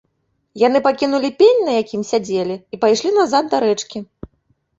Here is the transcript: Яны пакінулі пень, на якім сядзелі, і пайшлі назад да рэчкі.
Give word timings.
Яны 0.61 0.79
пакінулі 0.87 1.29
пень, 1.41 1.59
на 1.67 1.75
якім 1.81 2.01
сядзелі, 2.11 2.55
і 2.75 2.81
пайшлі 2.87 3.13
назад 3.19 3.43
да 3.53 3.57
рэчкі. 3.67 4.05